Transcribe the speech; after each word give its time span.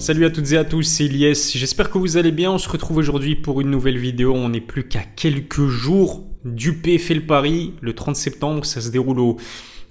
Salut 0.00 0.24
à 0.24 0.30
toutes 0.30 0.50
et 0.52 0.56
à 0.56 0.64
tous, 0.64 0.82
c'est 0.82 1.04
Ilyes. 1.04 1.34
J'espère 1.34 1.90
que 1.90 1.98
vous 1.98 2.16
allez 2.16 2.32
bien. 2.32 2.50
On 2.50 2.56
se 2.56 2.70
retrouve 2.70 2.96
aujourd'hui 2.96 3.36
pour 3.36 3.60
une 3.60 3.68
nouvelle 3.68 3.98
vidéo. 3.98 4.32
On 4.34 4.48
n'est 4.48 4.62
plus 4.62 4.88
qu'à 4.88 5.02
quelques 5.02 5.66
jours 5.66 6.24
du 6.46 6.72
PFL 6.72 7.26
Paris, 7.26 7.74
le 7.82 7.92
30 7.92 8.16
septembre. 8.16 8.64
Ça 8.64 8.80
se 8.80 8.88
déroule 8.88 9.20
au, 9.20 9.36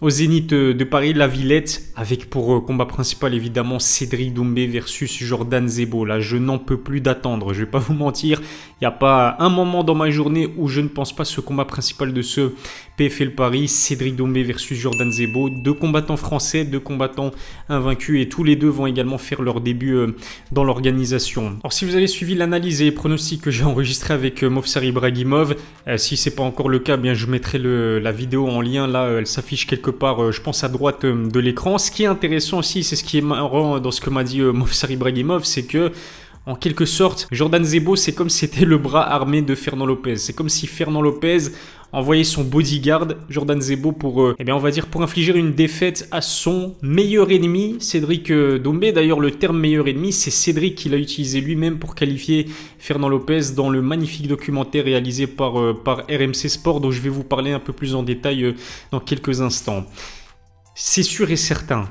au 0.01 0.09
Zénith 0.09 0.53
de 0.53 0.83
Paris, 0.85 1.13
la 1.13 1.27
Villette, 1.27 1.83
avec 1.97 2.29
pour 2.29 2.55
euh, 2.55 2.61
combat 2.61 2.85
principal 2.85 3.33
évidemment 3.33 3.79
Cédric 3.79 4.33
Doumbé 4.33 4.65
versus 4.65 5.11
Jordan 5.21 5.67
Zebo. 5.67 6.05
Là, 6.05 6.21
je 6.21 6.37
n'en 6.37 6.57
peux 6.57 6.77
plus 6.77 7.01
d'attendre, 7.01 7.53
je 7.53 7.59
vais 7.59 7.69
pas 7.69 7.79
vous 7.79 7.93
mentir. 7.93 8.39
Il 8.39 8.83
n'y 8.83 8.87
a 8.87 8.91
pas 8.91 9.35
un 9.39 9.49
moment 9.49 9.83
dans 9.83 9.95
ma 9.95 10.09
journée 10.09 10.47
où 10.55 10.69
je 10.69 10.79
ne 10.79 10.87
pense 10.87 11.13
pas 11.13 11.25
ce 11.25 11.41
combat 11.41 11.65
principal 11.65 12.13
de 12.13 12.21
ce 12.21 12.53
PFL 12.95 13.31
Paris, 13.31 13.67
Cédric 13.67 14.15
Doumbé 14.15 14.43
versus 14.43 14.77
Jordan 14.77 15.11
Zebo. 15.11 15.49
Deux 15.49 15.73
combattants 15.73 16.15
français, 16.15 16.63
deux 16.63 16.79
combattants 16.79 17.31
invaincus 17.67 18.21
et 18.21 18.29
tous 18.29 18.45
les 18.45 18.55
deux 18.55 18.69
vont 18.69 18.87
également 18.87 19.17
faire 19.17 19.41
leur 19.41 19.59
début 19.59 19.95
euh, 19.95 20.15
dans 20.53 20.63
l'organisation. 20.63 21.57
Alors 21.61 21.73
si 21.73 21.83
vous 21.83 21.95
avez 21.95 22.07
suivi 22.07 22.35
l'analyse 22.35 22.81
et 22.81 22.85
les 22.85 22.91
pronostics 22.93 23.41
que 23.41 23.51
j'ai 23.51 23.65
enregistré 23.65 24.13
avec 24.13 24.43
euh, 24.43 24.49
Movsar 24.49 24.85
Ibrahimov, 24.85 25.55
si 25.97 26.15
c'est 26.17 26.35
pas 26.35 26.43
encore 26.43 26.69
le 26.69 26.79
cas, 26.79 26.97
bien 26.97 27.15
je 27.15 27.25
mettrai 27.25 27.57
la 27.57 28.11
vidéo 28.11 28.47
en 28.47 28.61
lien 28.61 28.85
là, 28.85 29.09
elle 29.17 29.25
s'affiche 29.25 29.65
quelque 29.65 29.88
part, 29.91 30.21
euh, 30.23 30.31
je 30.31 30.41
pense, 30.41 30.63
à 30.63 30.69
droite 30.69 31.03
euh, 31.05 31.29
de 31.29 31.39
l'écran. 31.39 31.77
Ce 31.77 31.91
qui 31.91 32.03
est 32.03 32.07
intéressant 32.07 32.59
aussi, 32.59 32.83
c'est 32.83 32.95
ce 32.95 33.03
qui 33.03 33.17
est 33.17 33.21
marrant 33.21 33.79
dans 33.79 33.91
ce 33.91 34.01
que 34.01 34.09
m'a 34.09 34.23
dit 34.23 34.41
euh, 34.41 34.51
Movsar 34.51 34.91
Ibrahimov, 34.91 35.43
c'est 35.43 35.63
que 35.63 35.91
en 36.49 36.55
quelque 36.55 36.85
sorte, 36.85 37.27
Jordan 37.31 37.63
Zebo, 37.63 37.95
c'est 37.95 38.13
comme 38.13 38.29
si 38.29 38.39
c'était 38.39 38.65
le 38.65 38.79
bras 38.79 39.07
armé 39.07 39.43
de 39.43 39.53
Fernand 39.53 39.85
Lopez. 39.85 40.15
C'est 40.15 40.33
comme 40.33 40.49
si 40.49 40.65
Fernand 40.65 41.03
Lopez 41.03 41.51
envoyait 41.91 42.23
son 42.23 42.43
bodyguard, 42.43 43.05
Jordan 43.29 43.61
Zebo, 43.61 43.91
pour, 43.91 44.33
eh 44.39 44.43
va 44.43 44.71
dire, 44.71 44.87
pour 44.87 45.03
infliger 45.03 45.37
une 45.37 45.53
défaite 45.53 46.07
à 46.09 46.21
son 46.21 46.75
meilleur 46.81 47.29
ennemi, 47.29 47.75
Cédric 47.79 48.31
Dombé. 48.31 48.91
D'ailleurs, 48.91 49.19
le 49.19 49.29
terme 49.29 49.59
meilleur 49.59 49.87
ennemi, 49.87 50.11
c'est 50.11 50.31
Cédric 50.31 50.73
qui 50.73 50.89
l'a 50.89 50.97
utilisé 50.97 51.39
lui-même 51.39 51.77
pour 51.77 51.93
qualifier 51.93 52.47
Fernand 52.79 53.09
Lopez 53.09 53.51
dans 53.55 53.69
le 53.69 53.83
magnifique 53.83 54.27
documentaire 54.27 54.85
réalisé 54.85 55.27
par, 55.27 55.53
par 55.83 55.99
RMC 56.09 56.49
Sport, 56.49 56.81
dont 56.81 56.89
je 56.89 56.99
vais 56.99 57.09
vous 57.09 57.23
parler 57.23 57.51
un 57.51 57.59
peu 57.59 57.73
plus 57.73 57.93
en 57.93 58.01
détail 58.01 58.55
dans 58.89 58.99
quelques 58.99 59.41
instants. 59.41 59.85
C'est 60.73 61.03
sûr 61.03 61.29
et 61.29 61.35
certain, 61.35 61.87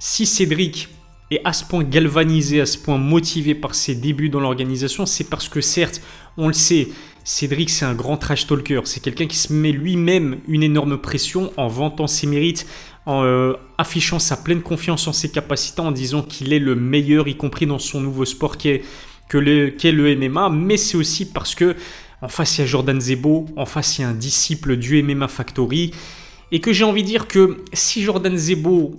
si 0.00 0.26
Cédric 0.26 0.88
est 1.34 1.40
à 1.44 1.52
ce 1.52 1.64
point 1.64 1.84
galvanisé, 1.84 2.60
à 2.60 2.66
ce 2.66 2.78
point 2.78 2.98
motivé 2.98 3.54
par 3.54 3.74
ses 3.74 3.94
débuts 3.94 4.28
dans 4.28 4.40
l'organisation, 4.40 5.06
c'est 5.06 5.24
parce 5.24 5.48
que 5.48 5.60
certes, 5.60 6.00
on 6.36 6.48
le 6.48 6.54
sait, 6.54 6.88
Cédric 7.24 7.70
c'est 7.70 7.84
un 7.84 7.94
grand 7.94 8.16
trash 8.16 8.46
talker, 8.46 8.80
c'est 8.84 9.00
quelqu'un 9.00 9.26
qui 9.26 9.36
se 9.36 9.52
met 9.52 9.72
lui-même 9.72 10.38
une 10.48 10.62
énorme 10.62 10.98
pression 10.98 11.52
en 11.56 11.68
vantant 11.68 12.06
ses 12.06 12.26
mérites, 12.26 12.66
en 13.06 13.24
euh, 13.24 13.54
affichant 13.78 14.18
sa 14.18 14.36
pleine 14.36 14.62
confiance 14.62 15.06
en 15.08 15.12
ses 15.12 15.30
capacités, 15.30 15.80
en 15.80 15.92
disant 15.92 16.22
qu'il 16.22 16.52
est 16.52 16.58
le 16.58 16.74
meilleur, 16.74 17.28
y 17.28 17.36
compris 17.36 17.66
dans 17.66 17.78
son 17.78 18.00
nouveau 18.00 18.24
sport 18.24 18.56
que 18.58 19.38
le, 19.38 19.74
le 19.82 20.16
MMA, 20.16 20.50
mais 20.50 20.76
c'est 20.76 20.96
aussi 20.96 21.26
parce 21.30 21.54
que 21.54 21.76
en 22.20 22.28
face 22.28 22.58
il 22.58 22.60
y 22.60 22.64
a 22.64 22.66
Jordan 22.66 23.00
Zebo, 23.00 23.46
en 23.56 23.66
face 23.66 23.98
il 23.98 24.02
y 24.02 24.04
a 24.04 24.08
un 24.08 24.14
disciple 24.14 24.76
du 24.76 25.02
MMA 25.02 25.28
Factory, 25.28 25.92
et 26.52 26.60
que 26.60 26.72
j'ai 26.72 26.84
envie 26.84 27.02
de 27.02 27.08
dire 27.08 27.26
que 27.26 27.58
si 27.72 28.02
Jordan 28.02 28.36
Zebo 28.36 28.94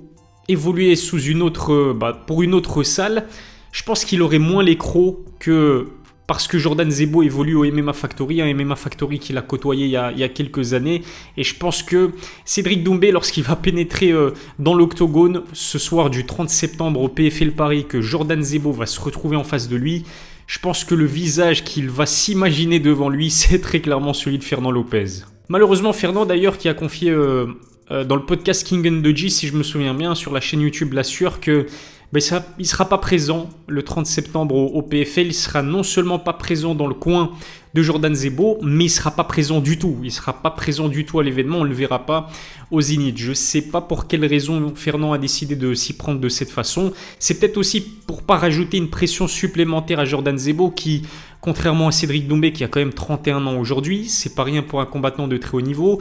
évoluait 0.47 0.95
sous 0.95 1.21
une 1.21 1.41
autre, 1.41 1.93
bah, 1.93 2.23
pour 2.25 2.43
une 2.43 2.53
autre 2.53 2.83
salle, 2.83 3.27
je 3.71 3.83
pense 3.83 4.05
qu'il 4.05 4.21
aurait 4.21 4.39
moins 4.39 4.63
les 4.63 4.77
crocs 4.77 5.19
que 5.39 5.87
parce 6.27 6.47
que 6.47 6.57
Jordan 6.57 6.89
Zebo 6.89 7.21
évolue 7.21 7.55
au 7.55 7.65
MMA 7.65 7.93
Factory, 7.93 8.41
un 8.41 8.53
MMA 8.53 8.75
Factory 8.75 9.19
qu'il 9.19 9.37
a 9.37 9.41
côtoyé 9.41 9.85
il 9.85 9.91
y 9.91 9.97
a, 9.97 10.29
quelques 10.29 10.73
années. 10.73 11.01
Et 11.37 11.43
je 11.43 11.55
pense 11.55 11.83
que 11.83 12.11
Cédric 12.45 12.83
Doumbé, 12.83 13.11
lorsqu'il 13.11 13.43
va 13.43 13.55
pénétrer 13.55 14.11
euh, 14.11 14.31
dans 14.57 14.73
l'octogone 14.73 15.43
ce 15.51 15.77
soir 15.77 16.09
du 16.09 16.25
30 16.25 16.49
septembre 16.49 17.01
au 17.01 17.09
PFL 17.09 17.51
Paris, 17.51 17.85
que 17.87 18.01
Jordan 18.01 18.41
Zebo 18.41 18.71
va 18.71 18.85
se 18.85 19.01
retrouver 19.01 19.35
en 19.35 19.43
face 19.43 19.67
de 19.67 19.75
lui, 19.75 20.05
je 20.47 20.59
pense 20.59 20.83
que 20.85 20.95
le 20.95 21.05
visage 21.05 21.63
qu'il 21.63 21.89
va 21.89 22.05
s'imaginer 22.05 22.79
devant 22.79 23.09
lui, 23.09 23.29
c'est 23.29 23.59
très 23.59 23.81
clairement 23.81 24.13
celui 24.13 24.37
de 24.37 24.43
Fernand 24.43 24.71
Lopez. 24.71 25.23
Malheureusement, 25.49 25.91
Fernand 25.91 26.25
d'ailleurs 26.25 26.57
qui 26.57 26.69
a 26.69 26.73
confié 26.73 27.11
euh, 27.11 27.47
euh, 27.91 28.03
dans 28.03 28.15
le 28.15 28.25
podcast 28.25 28.65
King 28.65 28.87
and 28.87 29.15
G, 29.15 29.29
si 29.29 29.47
je 29.47 29.55
me 29.55 29.63
souviens 29.63 29.93
bien, 29.93 30.15
sur 30.15 30.33
la 30.33 30.41
chaîne 30.41 30.61
YouTube 30.61 30.93
l'assure 30.93 31.39
que 31.39 31.67
ben, 32.13 32.21
il 32.59 32.61
ne 32.61 32.67
sera 32.67 32.87
pas 32.87 32.99
présent 32.99 33.49
le 33.67 33.81
30 33.81 34.05
septembre 34.05 34.53
au, 34.53 34.83
PFL. 34.83 35.27
Il 35.27 35.33
sera 35.33 35.63
non 35.63 35.81
seulement 35.81 36.19
pas 36.19 36.33
présent 36.33 36.75
dans 36.75 36.85
le 36.85 36.93
coin 36.93 37.31
de 37.73 37.81
Jordan 37.81 38.13
Zebo, 38.13 38.59
mais 38.61 38.85
il 38.85 38.89
sera 38.89 39.09
pas 39.09 39.23
présent 39.23 39.61
du 39.61 39.79
tout. 39.79 39.97
Il 40.03 40.11
sera 40.11 40.33
pas 40.33 40.51
présent 40.51 40.89
du 40.89 41.05
tout 41.05 41.19
à 41.19 41.23
l'événement. 41.23 41.57
On 41.57 41.63
ne 41.63 41.69
le 41.69 41.73
verra 41.73 42.05
pas 42.05 42.29
au 42.69 42.81
Zénith. 42.81 43.17
Je 43.17 43.29
ne 43.29 43.33
sais 43.33 43.63
pas 43.63 43.81
pour 43.81 44.05
quelle 44.05 44.25
raison 44.25 44.71
Fernand 44.75 45.11
a 45.11 45.17
décidé 45.17 45.55
de 45.55 45.73
s'y 45.73 45.93
prendre 45.93 46.19
de 46.19 46.29
cette 46.29 46.51
façon. 46.51 46.93
C'est 47.17 47.39
peut-être 47.39 47.57
aussi 47.57 47.81
pour 47.81 48.21
pas 48.21 48.37
rajouter 48.37 48.77
une 48.77 48.91
pression 48.91 49.27
supplémentaire 49.27 49.99
à 49.99 50.05
Jordan 50.05 50.37
Zebo 50.37 50.69
qui, 50.69 51.01
contrairement 51.41 51.87
à 51.87 51.91
Cédric 51.91 52.27
Doumbé 52.27 52.53
qui 52.53 52.63
a 52.63 52.67
quand 52.67 52.79
même 52.79 52.93
31 52.93 53.47
ans 53.47 53.57
aujourd'hui, 53.57 54.07
c'est 54.07 54.35
pas 54.35 54.43
rien 54.43 54.61
pour 54.61 54.81
un 54.81 54.85
combattant 54.85 55.27
de 55.27 55.37
très 55.37 55.57
haut 55.57 55.61
niveau. 55.61 55.99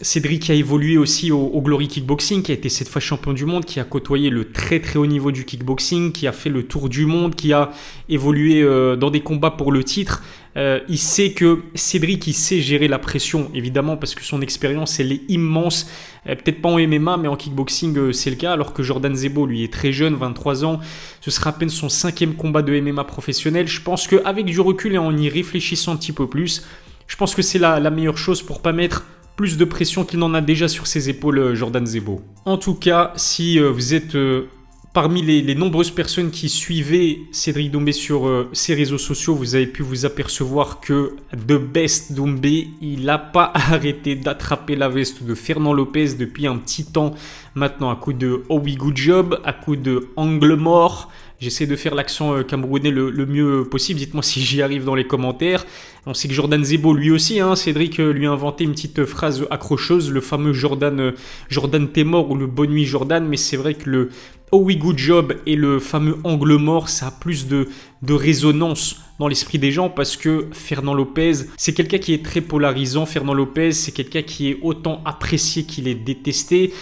Cédric 0.00 0.50
a 0.50 0.54
évolué 0.54 0.96
aussi 0.96 1.30
au, 1.30 1.60
Glory 1.60 1.86
Kickboxing, 1.86 2.42
qui 2.42 2.50
a 2.50 2.54
été 2.54 2.68
cette 2.68 2.88
fois 2.88 3.00
champion 3.00 3.32
du 3.32 3.44
monde, 3.44 3.64
qui 3.64 3.78
a 3.78 3.84
côtoyé 3.84 4.30
le 4.30 4.50
très 4.50 4.80
très 4.80 4.98
haut 4.98 5.06
niveau 5.06 5.30
du 5.30 5.44
kickboxing, 5.44 6.12
qui 6.12 6.26
a 6.26 6.32
fait 6.32 6.50
le 6.50 6.64
tour 6.64 6.88
du 6.88 7.06
monde, 7.06 7.36
qui 7.36 7.52
a 7.52 7.70
évolué 8.08 8.62
euh, 8.62 8.96
dans 8.96 9.10
des 9.10 9.20
combats 9.20 9.52
pour 9.52 9.70
le 9.70 9.84
titre. 9.84 10.22
Euh, 10.56 10.80
il 10.88 10.98
sait 10.98 11.32
que 11.32 11.60
Cédric, 11.74 12.26
il 12.26 12.32
sait 12.32 12.60
gérer 12.60 12.88
la 12.88 12.98
pression, 12.98 13.50
évidemment, 13.54 13.96
parce 13.96 14.14
que 14.14 14.24
son 14.24 14.40
expérience, 14.40 14.98
elle 14.98 15.12
est 15.12 15.22
immense. 15.28 15.88
Euh, 16.26 16.34
peut-être 16.34 16.60
pas 16.60 16.70
en 16.70 16.78
MMA, 16.78 17.18
mais 17.18 17.28
en 17.28 17.36
kickboxing, 17.36 18.12
c'est 18.12 18.30
le 18.30 18.36
cas. 18.36 18.52
Alors 18.52 18.72
que 18.72 18.82
Jordan 18.82 19.14
Zebo, 19.14 19.46
lui, 19.46 19.62
est 19.62 19.72
très 19.72 19.92
jeune, 19.92 20.14
23 20.14 20.64
ans. 20.64 20.80
Ce 21.20 21.30
sera 21.30 21.50
à 21.50 21.52
peine 21.52 21.70
son 21.70 21.88
cinquième 21.88 22.34
combat 22.34 22.62
de 22.62 22.78
MMA 22.80 23.04
professionnel. 23.04 23.68
Je 23.68 23.80
pense 23.80 24.08
qu'avec 24.08 24.46
du 24.46 24.60
recul 24.60 24.94
et 24.94 24.98
en 24.98 25.16
y 25.16 25.28
réfléchissant 25.28 25.92
un 25.92 25.96
petit 25.96 26.12
peu 26.12 26.26
plus, 26.26 26.66
je 27.06 27.16
pense 27.16 27.34
que 27.34 27.42
c'est 27.42 27.58
la, 27.58 27.78
la 27.78 27.90
meilleure 27.90 28.18
chose 28.18 28.42
pour 28.42 28.62
pas 28.62 28.72
mettre 28.72 29.04
plus 29.36 29.56
de 29.56 29.64
pression 29.64 30.04
qu'il 30.04 30.18
n'en 30.18 30.34
a 30.34 30.40
déjà 30.40 30.68
sur 30.68 30.86
ses 30.86 31.08
épaules, 31.08 31.38
euh, 31.38 31.54
Jordan 31.54 31.86
Zebo. 31.86 32.20
En 32.44 32.58
tout 32.58 32.74
cas, 32.74 33.12
si 33.16 33.58
euh, 33.58 33.70
vous 33.70 33.94
êtes 33.94 34.14
euh, 34.14 34.46
parmi 34.92 35.22
les, 35.22 35.54
nombreuses 35.54 35.90
personnes 35.90 36.30
qui 36.30 36.48
suivaient 36.48 37.20
Cédric 37.32 37.70
Doumbé 37.70 37.92
sur 37.92 38.46
ses 38.52 38.74
réseaux 38.74 38.98
sociaux, 38.98 39.34
vous 39.34 39.54
avez 39.54 39.66
pu 39.66 39.82
vous 39.82 40.04
apercevoir 40.04 40.80
que 40.80 41.16
The 41.32 41.54
Best 41.54 42.12
Doumbé, 42.12 42.68
il 42.82 43.04
n'a 43.04 43.18
pas 43.18 43.50
arrêté 43.54 44.16
d'attraper 44.16 44.76
la 44.76 44.88
veste 44.88 45.22
de 45.22 45.34
Fernand 45.34 45.72
Lopez 45.72 46.14
depuis 46.18 46.46
un 46.46 46.58
petit 46.58 46.84
temps 46.84 47.14
maintenant, 47.54 47.90
à 47.90 47.96
coup 47.96 48.12
de 48.12 48.42
Oh 48.50 48.58
We 48.58 48.76
Good 48.76 48.96
Job, 48.96 49.40
à 49.44 49.54
coup 49.54 49.76
de 49.76 50.08
Angle 50.16 50.56
Mort, 50.56 51.10
J'essaie 51.42 51.66
de 51.66 51.74
faire 51.74 51.96
l'accent 51.96 52.36
euh, 52.36 52.44
camerounais 52.44 52.92
le, 52.92 53.26
mieux 53.26 53.64
possible. 53.68 53.98
Dites-moi 53.98 54.22
si 54.22 54.40
j'y 54.40 54.62
arrive 54.62 54.84
dans 54.84 54.94
les 54.94 55.08
commentaires. 55.08 55.66
On 56.06 56.14
sait 56.14 56.28
que 56.28 56.34
Jordan 56.34 56.62
Zebo, 56.62 56.94
lui 56.94 57.10
aussi, 57.10 57.40
hein, 57.40 57.56
Cédric 57.56 57.98
euh, 57.98 58.12
lui 58.12 58.28
a 58.28 58.30
inventé 58.30 58.62
une 58.62 58.70
petite 58.70 59.04
phrase 59.04 59.44
accrocheuse, 59.50 60.12
le 60.12 60.20
fameux 60.20 60.52
Jordan, 60.52 61.00
euh, 61.00 61.12
Jordan 61.48 61.88
t'es 61.88 62.04
mort 62.04 62.30
ou 62.30 62.36
le 62.36 62.46
bonne 62.46 62.70
nuit 62.70 62.84
Jordan. 62.84 63.26
Mais 63.26 63.36
c'est 63.36 63.56
vrai 63.56 63.74
que 63.74 63.90
le 63.90 64.10
Oh 64.52 64.58
oui, 64.58 64.76
good 64.76 64.98
job 64.98 65.34
et 65.44 65.56
le 65.56 65.80
fameux 65.80 66.18
angle 66.22 66.54
mort, 66.58 66.88
ça 66.88 67.08
a 67.08 67.10
plus 67.10 67.48
de, 67.48 67.68
de 68.02 68.14
résonance 68.14 69.00
dans 69.18 69.26
l'esprit 69.26 69.58
des 69.58 69.72
gens 69.72 69.88
parce 69.88 70.16
que 70.16 70.46
Fernand 70.52 70.94
Lopez, 70.94 71.32
c'est 71.56 71.72
quelqu'un 71.72 71.98
qui 71.98 72.14
est 72.14 72.24
très 72.24 72.40
polarisant. 72.40 73.04
Fernand 73.04 73.34
Lopez, 73.34 73.72
c'est 73.72 73.90
quelqu'un 73.90 74.22
qui 74.22 74.50
est 74.50 74.58
autant 74.62 75.02
apprécié 75.04 75.64
qu'il 75.64 75.88
est 75.88 75.96
détesté. 75.96 76.72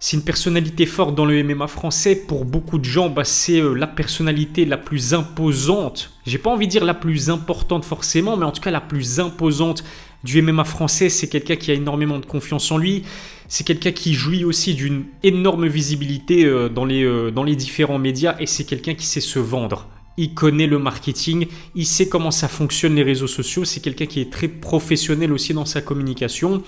C'est 0.00 0.16
une 0.16 0.22
personnalité 0.22 0.86
forte 0.86 1.16
dans 1.16 1.24
le 1.24 1.42
MMA 1.42 1.66
français. 1.66 2.14
Pour 2.14 2.44
beaucoup 2.44 2.78
de 2.78 2.84
gens, 2.84 3.08
bah, 3.08 3.24
c'est 3.24 3.60
euh, 3.60 3.74
la 3.74 3.88
personnalité 3.88 4.64
la 4.64 4.76
plus 4.76 5.12
imposante. 5.12 6.12
J'ai 6.24 6.38
pas 6.38 6.50
envie 6.50 6.66
de 6.66 6.70
dire 6.70 6.84
la 6.84 6.94
plus 6.94 7.30
importante 7.30 7.84
forcément, 7.84 8.36
mais 8.36 8.44
en 8.44 8.52
tout 8.52 8.60
cas 8.60 8.70
la 8.70 8.80
plus 8.80 9.18
imposante 9.18 9.82
du 10.22 10.40
MMA 10.40 10.62
français. 10.62 11.08
C'est 11.08 11.28
quelqu'un 11.28 11.56
qui 11.56 11.72
a 11.72 11.74
énormément 11.74 12.20
de 12.20 12.26
confiance 12.26 12.70
en 12.70 12.78
lui. 12.78 13.02
C'est 13.48 13.66
quelqu'un 13.66 13.90
qui 13.90 14.14
jouit 14.14 14.44
aussi 14.44 14.74
d'une 14.74 15.04
énorme 15.24 15.66
visibilité 15.66 16.44
euh, 16.44 16.68
dans 16.68 16.84
les, 16.84 17.02
euh, 17.02 17.32
dans 17.32 17.42
les 17.42 17.56
différents 17.56 17.98
médias 17.98 18.36
et 18.38 18.46
c'est 18.46 18.64
quelqu'un 18.64 18.94
qui 18.94 19.06
sait 19.06 19.20
se 19.20 19.40
vendre. 19.40 19.88
Il 20.16 20.34
connaît 20.34 20.66
le 20.66 20.78
marketing, 20.78 21.46
il 21.74 21.86
sait 21.86 22.08
comment 22.08 22.30
ça 22.30 22.46
fonctionne 22.46 22.94
les 22.94 23.04
réseaux 23.04 23.28
sociaux, 23.28 23.64
c'est 23.64 23.80
quelqu'un 23.80 24.06
qui 24.06 24.20
est 24.20 24.32
très 24.32 24.48
professionnel 24.48 25.32
aussi 25.32 25.54
dans 25.54 25.64
sa 25.64 25.80
communication. 25.80 26.62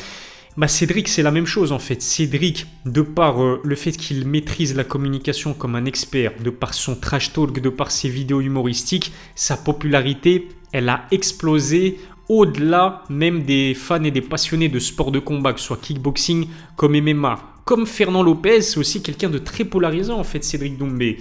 Bah 0.60 0.68
Cédric, 0.68 1.08
c'est 1.08 1.22
la 1.22 1.30
même 1.30 1.46
chose 1.46 1.72
en 1.72 1.78
fait. 1.78 2.02
Cédric, 2.02 2.66
de 2.84 3.00
par 3.00 3.42
euh, 3.42 3.62
le 3.64 3.74
fait 3.74 3.92
qu'il 3.92 4.26
maîtrise 4.26 4.76
la 4.76 4.84
communication 4.84 5.54
comme 5.54 5.74
un 5.74 5.86
expert, 5.86 6.32
de 6.44 6.50
par 6.50 6.74
son 6.74 6.96
trash 6.96 7.32
talk, 7.32 7.60
de 7.62 7.70
par 7.70 7.90
ses 7.90 8.10
vidéos 8.10 8.42
humoristiques, 8.42 9.10
sa 9.34 9.56
popularité, 9.56 10.48
elle 10.72 10.90
a 10.90 11.06
explosé 11.12 11.96
au-delà 12.28 13.04
même 13.08 13.44
des 13.44 13.72
fans 13.72 14.04
et 14.04 14.10
des 14.10 14.20
passionnés 14.20 14.68
de 14.68 14.78
sport 14.78 15.10
de 15.10 15.18
combat, 15.18 15.54
que 15.54 15.60
ce 15.60 15.66
soit 15.68 15.80
kickboxing 15.80 16.46
comme 16.76 16.92
MMA. 16.92 17.38
Comme 17.64 17.86
Fernand 17.86 18.22
Lopez, 18.22 18.60
c'est 18.60 18.78
aussi 18.78 19.02
quelqu'un 19.02 19.30
de 19.30 19.38
très 19.38 19.64
polarisant 19.64 20.18
en 20.18 20.24
fait, 20.24 20.44
Cédric 20.44 20.76
Doumbé. 20.76 21.16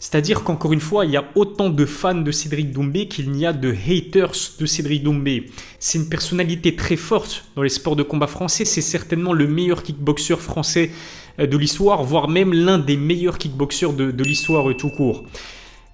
C'est-à-dire 0.00 0.44
qu'encore 0.44 0.72
une 0.72 0.80
fois, 0.80 1.04
il 1.04 1.10
y 1.10 1.18
a 1.18 1.26
autant 1.34 1.68
de 1.68 1.84
fans 1.84 2.14
de 2.14 2.32
Cédric 2.32 2.72
Doumbé 2.72 3.06
qu'il 3.06 3.30
n'y 3.30 3.44
a 3.44 3.52
de 3.52 3.70
haters 3.70 4.32
de 4.58 4.64
Cédric 4.64 5.02
Doumbé. 5.02 5.50
C'est 5.78 5.98
une 5.98 6.08
personnalité 6.08 6.74
très 6.74 6.96
forte 6.96 7.44
dans 7.54 7.62
les 7.62 7.68
sports 7.68 7.96
de 7.96 8.02
combat 8.02 8.26
français. 8.26 8.64
C'est 8.64 8.80
certainement 8.80 9.34
le 9.34 9.46
meilleur 9.46 9.82
kickboxer 9.82 10.36
français 10.36 10.90
de 11.38 11.56
l'histoire, 11.58 12.02
voire 12.02 12.28
même 12.28 12.54
l'un 12.54 12.78
des 12.78 12.96
meilleurs 12.96 13.36
kickboxers 13.36 13.92
de, 13.92 14.24
l'histoire 14.24 14.74
tout 14.74 14.88
court. 14.88 15.24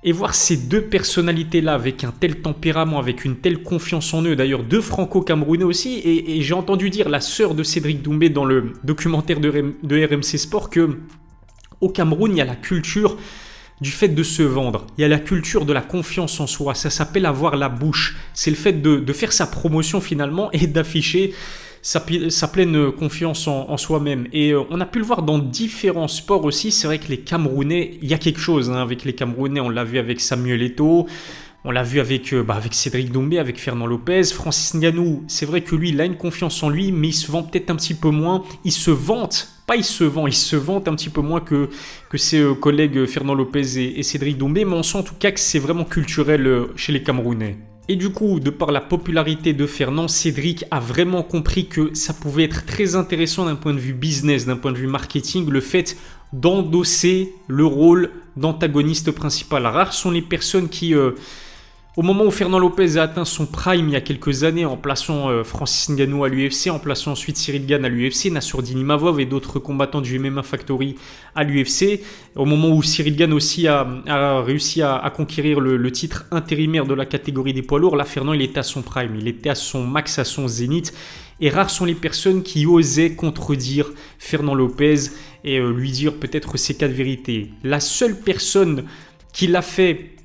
Et 0.04 0.12
voir 0.12 0.36
ces 0.36 0.56
deux 0.56 0.82
personnalités-là 0.82 1.74
avec 1.74 2.04
un 2.04 2.12
tel 2.12 2.40
tempérament, 2.40 3.00
avec 3.00 3.24
une 3.24 3.34
telle 3.34 3.64
confiance 3.64 4.14
en 4.14 4.22
eux, 4.22 4.36
d'ailleurs 4.36 4.62
deux 4.62 4.82
franco-camerounais 4.82 5.64
aussi, 5.64 6.00
et, 6.04 6.40
j'ai 6.42 6.54
entendu 6.54 6.90
dire 6.90 7.08
la 7.08 7.20
sœur 7.20 7.56
de 7.56 7.64
Cédric 7.64 8.02
Doumbé 8.02 8.28
dans 8.30 8.44
le 8.44 8.72
documentaire 8.84 9.40
de, 9.40 9.74
de 9.82 10.06
RMC 10.06 10.38
Sport 10.38 10.70
que 10.70 11.00
au 11.80 11.88
Cameroun, 11.88 12.30
il 12.30 12.38
y 12.38 12.40
a 12.40 12.44
la 12.44 12.54
culture 12.54 13.16
du 13.80 13.90
fait 13.90 14.08
de 14.08 14.22
se 14.22 14.42
vendre. 14.42 14.86
Il 14.96 15.02
y 15.02 15.04
a 15.04 15.08
la 15.08 15.18
culture 15.18 15.66
de 15.66 15.72
la 15.72 15.82
confiance 15.82 16.40
en 16.40 16.46
soi. 16.46 16.74
Ça 16.74 16.90
s'appelle 16.90 17.26
avoir 17.26 17.56
la 17.56 17.68
bouche. 17.68 18.16
C'est 18.32 18.50
le 18.50 18.56
fait 18.56 18.80
de, 18.80 19.12
faire 19.12 19.32
sa 19.32 19.46
promotion 19.46 20.00
finalement 20.00 20.50
et 20.52 20.66
d'afficher 20.66 21.34
sa, 21.82 22.00
pleine 22.00 22.90
confiance 22.92 23.46
en, 23.46 23.76
soi-même. 23.76 24.26
Et 24.32 24.52
euh, 24.52 24.62
on 24.70 24.80
a 24.80 24.86
pu 24.86 24.98
le 24.98 25.04
voir 25.04 25.22
dans 25.22 25.38
différents 25.38 26.08
sports 26.08 26.44
aussi. 26.44 26.72
C'est 26.72 26.86
vrai 26.86 26.98
que 26.98 27.08
les 27.08 27.20
Camerounais, 27.20 27.98
il 28.02 28.08
y 28.08 28.14
a 28.14 28.18
quelque 28.18 28.40
chose 28.40 28.70
hein, 28.70 28.76
avec 28.82 29.04
les 29.04 29.14
Camerounais. 29.14 29.60
On 29.60 29.68
l'a 29.68 29.84
vu 29.84 29.98
avec 29.98 30.20
Samuel 30.20 30.62
Eto'o. 30.62 31.06
On 31.64 31.72
l'a 31.72 31.82
vu 31.82 32.00
avec, 32.00 32.32
euh, 32.32 32.42
bah, 32.42 32.54
avec 32.54 32.74
Cédric 32.74 33.10
Doumbé, 33.10 33.38
avec 33.38 33.58
Fernand 33.58 33.86
Lopez, 33.86 34.24
Francis 34.24 34.74
Ngannou. 34.74 35.24
C'est 35.26 35.46
vrai 35.46 35.62
que 35.62 35.74
lui, 35.74 35.90
il 35.90 36.00
a 36.00 36.04
une 36.04 36.16
confiance 36.16 36.62
en 36.62 36.68
lui, 36.68 36.92
mais 36.92 37.08
il 37.08 37.12
se 37.12 37.30
vend 37.30 37.42
peut-être 37.42 37.70
un 37.70 37.76
petit 37.76 37.94
peu 37.94 38.10
moins. 38.10 38.44
Il 38.64 38.72
se 38.72 38.90
vante, 38.90 39.48
pas 39.66 39.76
il 39.76 39.84
se 39.84 40.04
vend, 40.04 40.26
il 40.26 40.32
se 40.32 40.56
vante 40.56 40.88
un 40.88 40.94
petit 40.94 41.10
peu 41.10 41.20
moins 41.20 41.40
que, 41.40 41.68
ses 42.14 42.40
euh, 42.40 42.54
collègues 42.54 43.04
Fernand 43.06 43.34
Lopez 43.34 43.98
et, 43.98 44.02
Cédric 44.02 44.38
Doumbé, 44.38 44.64
mais 44.64 44.74
on 44.74 44.82
sent 44.82 44.98
en 44.98 45.02
tout 45.02 45.14
cas 45.18 45.32
que 45.32 45.40
c'est 45.40 45.58
vraiment 45.58 45.84
culturel 45.84 46.46
euh, 46.46 46.66
chez 46.76 46.92
les 46.92 47.02
Camerounais. 47.02 47.58
Et 47.88 47.96
du 47.96 48.10
coup, 48.10 48.40
de 48.40 48.50
par 48.50 48.72
la 48.72 48.80
popularité 48.80 49.52
de 49.52 49.66
Fernand, 49.66 50.08
Cédric 50.08 50.64
a 50.70 50.80
vraiment 50.80 51.22
compris 51.22 51.66
que 51.66 51.94
ça 51.94 52.14
pouvait 52.14 52.44
être 52.44 52.64
très 52.64 52.96
intéressant 52.96 53.44
d'un 53.44 53.54
point 53.54 53.74
de 53.74 53.78
vue 53.78 53.92
business, 53.92 54.46
d'un 54.46 54.56
point 54.56 54.72
de 54.72 54.78
vue 54.78 54.88
marketing, 54.88 55.48
le 55.48 55.60
fait 55.60 55.96
d'endosser 56.32 57.32
le 57.46 57.64
rôle 57.64 58.10
d'antagoniste 58.36 59.12
principal. 59.12 59.66
Rares 59.66 59.92
sont 59.92 60.10
les 60.10 60.22
personnes 60.22 60.68
qui... 60.68 60.94
Au 61.96 62.02
moment 62.02 62.24
où 62.24 62.30
Fernand 62.30 62.58
Lopez 62.58 62.98
a 62.98 63.04
atteint 63.04 63.24
son 63.24 63.46
prime 63.46 63.88
il 63.88 63.94
y 63.94 63.96
a 63.96 64.02
quelques 64.02 64.44
années 64.44 64.66
en 64.66 64.76
plaçant 64.76 65.30
euh, 65.30 65.44
Francis 65.44 65.88
Ngannou 65.88 66.24
à 66.24 66.28
l'UFC, 66.28 66.68
en 66.70 66.78
plaçant 66.78 67.12
ensuite 67.12 67.38
Cyril 67.38 67.64
Gann 67.64 67.86
à 67.86 67.88
l'UFC, 67.88 68.30
Nassourdine 68.30 68.80
Imavov 68.80 69.18
et 69.18 69.24
d'autres 69.24 69.58
combattants 69.58 70.02
du 70.02 70.18
MMA 70.18 70.42
Factory 70.42 70.96
à 71.34 71.42
l'UFC, 71.42 72.02
au 72.34 72.44
moment 72.44 72.68
où 72.68 72.82
Cyril 72.82 73.16
Gann 73.16 73.32
aussi 73.32 73.66
a, 73.66 73.86
réussi 74.42 74.82
à, 74.82 75.10
conquérir 75.16 75.58
le, 75.58 75.90
titre 75.90 76.26
intérimaire 76.32 76.84
de 76.84 76.92
la 76.92 77.06
catégorie 77.06 77.54
des 77.54 77.62
poids 77.62 77.78
lourds, 77.78 77.96
là 77.96 78.04
Fernand 78.04 78.34
il 78.34 78.42
était 78.42 78.58
à 78.58 78.62
son 78.62 78.82
prime, 78.82 79.16
il 79.18 79.26
était 79.26 79.48
à 79.48 79.54
son 79.54 79.86
max, 79.86 80.18
à 80.18 80.24
son 80.24 80.48
zénith. 80.48 80.92
Et 81.40 81.48
rares 81.48 81.70
sont 81.70 81.86
les 81.86 81.94
personnes 81.94 82.42
qui 82.42 82.66
osaient 82.66 83.14
contredire 83.14 83.90
Fernand 84.18 84.54
Lopez 84.54 84.96
et 85.44 85.58
euh, 85.60 85.72
lui 85.72 85.90
dire 85.92 86.12
peut-être 86.12 86.58
ses 86.58 86.74
quatre 86.74 86.92
vérités. 86.92 87.52
La 87.64 87.80
seule 87.80 88.20
personne 88.20 88.84
qui 89.32 89.46
l'a 89.46 89.62
fait 89.62 90.15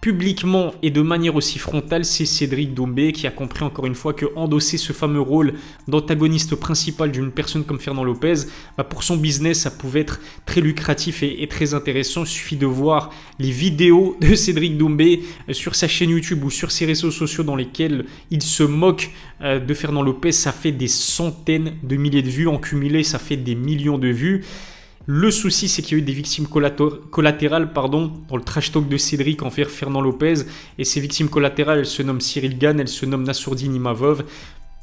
publiquement 0.00 0.72
et 0.82 0.90
de 0.90 1.02
manière 1.02 1.36
aussi 1.36 1.58
frontale, 1.58 2.04
c'est 2.04 2.24
Cédric 2.24 2.72
Doumbé 2.72 3.12
qui 3.12 3.26
a 3.26 3.30
compris 3.30 3.64
encore 3.64 3.86
une 3.86 3.94
fois 3.94 4.14
que 4.14 4.26
endosser 4.34 4.78
ce 4.78 4.92
fameux 4.92 5.20
rôle 5.20 5.54
d'antagoniste 5.88 6.54
principal 6.54 7.10
d'une 7.10 7.30
personne 7.30 7.64
comme 7.64 7.78
Fernand 7.78 8.04
Lopez, 8.04 8.46
bah, 8.78 8.84
pour 8.84 9.02
son 9.02 9.18
business, 9.18 9.60
ça 9.60 9.70
pouvait 9.70 10.00
être 10.00 10.20
très 10.46 10.62
lucratif 10.62 11.22
et, 11.22 11.46
très 11.48 11.74
intéressant. 11.74 12.24
Il 12.24 12.28
suffit 12.28 12.56
de 12.56 12.66
voir 12.66 13.10
les 13.38 13.50
vidéos 13.50 14.16
de 14.20 14.34
Cédric 14.34 14.78
Doumbé 14.78 15.22
euh, 15.48 15.52
sur 15.52 15.74
sa 15.74 15.86
chaîne 15.86 16.10
YouTube 16.10 16.44
ou 16.44 16.50
sur 16.50 16.70
ses 16.70 16.86
réseaux 16.86 17.10
sociaux 17.10 17.44
dans 17.44 17.56
lesquels 17.56 18.06
il 18.30 18.42
se 18.42 18.62
moque 18.62 19.10
euh, 19.42 19.60
de 19.60 19.74
Fernand 19.74 20.02
Lopez. 20.02 20.32
Ça 20.32 20.52
fait 20.52 20.72
des 20.72 20.88
centaines 20.88 21.74
de 21.82 21.96
milliers 21.96 22.22
de 22.22 22.30
vues. 22.30 22.48
En 22.48 22.58
cumulé, 22.58 23.02
ça 23.02 23.18
fait 23.18 23.36
des 23.36 23.54
millions 23.54 23.98
de 23.98 24.08
vues. 24.08 24.44
Le 25.12 25.32
souci, 25.32 25.68
c'est 25.68 25.82
qu'il 25.82 25.98
y 25.98 26.00
a 26.00 26.02
eu 26.04 26.06
des 26.06 26.12
victimes 26.12 26.46
collatérales 26.46 27.72
pardon, 27.72 28.12
dans 28.28 28.36
le 28.36 28.44
trash 28.44 28.70
talk 28.70 28.88
de 28.88 28.96
Cédric 28.96 29.42
envers 29.42 29.68
Fernand 29.68 30.00
Lopez. 30.00 30.44
Et 30.78 30.84
ces 30.84 31.00
victimes 31.00 31.28
collatérales, 31.28 31.80
elles 31.80 31.86
se 31.86 32.04
nomment 32.04 32.20
Cyril 32.20 32.56
Gann, 32.58 32.78
elles 32.78 32.86
se 32.86 33.06
nomment 33.06 33.24
Nassourdine 33.24 33.74
Imavov 33.74 34.22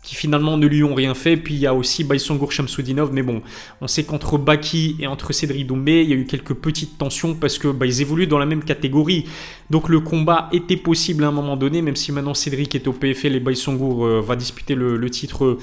qui 0.08 0.16
finalement 0.16 0.56
ne 0.56 0.66
lui 0.68 0.86
ont 0.86 0.96
rien 0.96 1.14
fait. 1.14 1.36
Puis 1.36 1.56
il 1.56 1.60
y 1.60 1.68
a 1.68 1.74
aussi 1.74 2.06
Baïsongour 2.06 2.54
Shamsoudinov. 2.54 3.12
Mais 3.12 3.24
bon, 3.24 3.42
on 3.82 3.88
sait 3.88 4.06
qu'entre 4.06 4.38
Baki 4.38 4.96
et 5.02 5.08
entre 5.08 5.34
Cédric 5.34 5.68
Doumbé, 5.68 6.02
il 6.02 6.10
y 6.10 6.14
a 6.14 6.16
eu 6.16 6.26
quelques 6.26 6.54
petites 6.54 6.98
tensions 6.98 7.36
parce 7.36 7.60
que 7.60 7.68
bah, 7.68 7.86
ils 7.86 8.02
évoluent 8.02 8.26
dans 8.26 8.40
la 8.40 8.46
même 8.46 8.64
catégorie. 8.64 9.26
Donc 9.70 9.90
le 9.90 10.00
combat 10.00 10.48
était 10.54 10.78
possible 10.78 11.26
à 11.26 11.28
un 11.28 11.32
moment 11.32 11.58
donné, 11.58 11.82
même 11.82 11.98
si 11.98 12.14
maintenant 12.14 12.34
Cédric 12.34 12.74
est 12.74 12.88
au 12.88 12.94
PFL 12.94 13.36
et 13.36 13.42
Baïsongour 13.42 14.06
euh, 14.06 14.22
va 14.22 14.38
disputer 14.38 14.76
le, 14.76 15.10
titre 15.10 15.58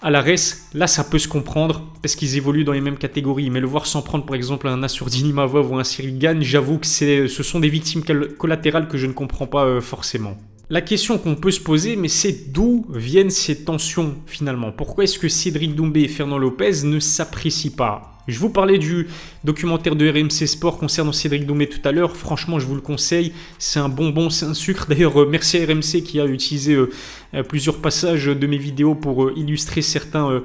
à 0.00 0.10
la 0.10 0.22
res, 0.22 0.56
là 0.72 0.86
ça 0.86 1.04
peut 1.04 1.18
se 1.18 1.28
comprendre 1.28 1.84
parce 2.00 2.14
qu'ils 2.14 2.38
évoluent 2.38 2.64
dans 2.64 2.72
les 2.72 2.80
mêmes 2.80 2.96
catégories. 2.96 3.50
Mais 3.50 3.60
le 3.60 3.66
voir 3.66 3.84
s'en 3.84 4.00
prendre 4.00 4.24
par 4.24 4.34
exemple 4.34 4.66
un 4.66 4.82
Assurdini 4.82 5.34
Mavov 5.34 5.72
ou 5.72 5.76
un 5.76 5.84
Cyril 5.84 6.18
Gann, 6.18 6.40
j'avoue 6.40 6.78
que 6.78 6.86
ce 6.86 7.42
sont 7.42 7.60
des 7.60 7.68
victimes 7.68 8.02
collatérales 8.38 8.88
que 8.88 8.96
je 8.96 9.06
ne 9.06 9.12
comprends 9.12 9.46
pas 9.46 9.66
euh, 9.66 9.82
forcément. 9.82 10.38
La 10.72 10.82
question 10.82 11.18
qu'on 11.18 11.34
peut 11.34 11.50
se 11.50 11.58
poser, 11.58 11.96
mais 11.96 12.06
c'est 12.06 12.52
d'où 12.52 12.86
viennent 12.90 13.30
ces 13.30 13.64
tensions 13.64 14.14
finalement? 14.26 14.70
Pourquoi 14.70 15.02
est-ce 15.02 15.18
que 15.18 15.28
Cédric 15.28 15.74
Doumbé 15.74 16.02
et 16.02 16.08
Fernand 16.08 16.38
Lopez 16.38 16.84
ne 16.84 17.00
s'apprécient 17.00 17.72
pas? 17.76 18.20
Je 18.28 18.38
vous 18.38 18.50
parlais 18.50 18.78
du 18.78 19.08
documentaire 19.42 19.96
de 19.96 20.08
RMC 20.08 20.46
Sport 20.46 20.78
concernant 20.78 21.10
Cédric 21.10 21.44
Doumbé 21.44 21.68
tout 21.68 21.80
à 21.82 21.90
l'heure. 21.90 22.16
Franchement, 22.16 22.60
je 22.60 22.66
vous 22.66 22.76
le 22.76 22.80
conseille. 22.80 23.32
C'est 23.58 23.80
un 23.80 23.88
bonbon, 23.88 24.30
c'est 24.30 24.46
un 24.46 24.54
sucre. 24.54 24.86
D'ailleurs, 24.88 25.20
euh, 25.20 25.28
merci 25.28 25.58
à 25.58 25.66
RMC 25.66 26.04
qui 26.04 26.20
a 26.20 26.26
utilisé 26.26 26.74
euh, 26.74 26.88
euh, 27.34 27.42
plusieurs 27.42 27.78
passages 27.78 28.26
de 28.26 28.46
mes 28.46 28.58
vidéos 28.58 28.94
pour 28.94 29.32
illustrer 29.36 29.82
certains, 29.82 30.40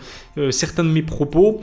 certains 0.50 0.84
de 0.84 0.90
mes 0.90 1.04
propos. 1.04 1.62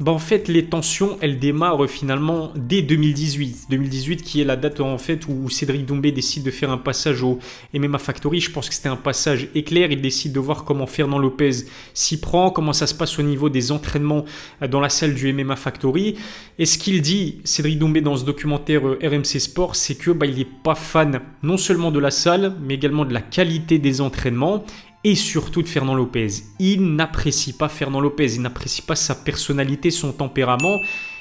Bah, 0.00 0.12
en 0.12 0.20
fait, 0.20 0.46
les 0.46 0.66
tensions, 0.66 1.18
elles 1.20 1.40
démarrent 1.40 1.88
finalement 1.88 2.52
dès 2.54 2.82
2018. 2.82 3.66
2018 3.68 4.22
qui 4.22 4.40
est 4.40 4.44
la 4.44 4.54
date 4.54 4.78
en 4.78 4.96
fait 4.96 5.26
où 5.26 5.50
Cédric 5.50 5.86
Doumbé 5.86 6.12
décide 6.12 6.44
de 6.44 6.52
faire 6.52 6.70
un 6.70 6.78
passage 6.78 7.24
au 7.24 7.40
MMA 7.74 7.98
Factory. 7.98 8.38
Je 8.38 8.52
pense 8.52 8.68
que 8.68 8.74
c'était 8.76 8.88
un 8.88 8.96
passage 8.96 9.48
éclair. 9.56 9.90
Il 9.90 10.00
décide 10.00 10.32
de 10.32 10.38
voir 10.38 10.64
comment 10.64 10.86
Fernand 10.86 11.18
Lopez 11.18 11.64
s'y 11.94 12.20
prend, 12.20 12.50
comment 12.50 12.72
ça 12.72 12.86
se 12.86 12.94
passe 12.94 13.18
au 13.18 13.22
niveau 13.24 13.48
des 13.48 13.72
entraînements 13.72 14.24
euh, 14.62 14.68
dans 14.68 14.78
la 14.78 14.88
salle 14.88 15.14
du 15.14 15.32
MMA 15.32 15.56
Factory. 15.56 16.14
Et 16.60 16.66
ce 16.66 16.78
qu'il 16.78 17.02
dit, 17.02 17.40
Cédric 17.42 17.80
Doumbé, 17.80 18.00
dans 18.00 18.16
ce 18.16 18.24
documentaire 18.24 18.86
euh, 18.86 18.98
RMC 19.02 19.40
Sport, 19.40 19.74
c'est 19.74 19.96
que 19.96 20.12
bah, 20.12 20.26
il 20.26 20.36
n'est 20.36 20.44
pas 20.44 20.76
fan 20.76 21.20
non 21.42 21.56
seulement 21.56 21.90
de 21.90 21.98
la 21.98 22.12
salle, 22.12 22.54
mais 22.62 22.74
également 22.74 23.04
de 23.04 23.14
la 23.14 23.20
qualité 23.20 23.80
des 23.80 24.00
entraînements 24.00 24.64
et 25.04 25.14
surtout 25.14 25.62
de 25.62 25.68
Fernand 25.68 25.94
Lopez. 25.94 26.28
Il 26.58 26.94
n'apprécie 26.94 27.52
pas 27.52 27.68
Fernand 27.68 28.00
Lopez, 28.00 28.34
il 28.34 28.42
n'apprécie 28.42 28.82
pas 28.82 28.96
sa 28.96 29.14
personnalité, 29.14 29.90
son 29.90 30.12
tempérament. 30.12 30.80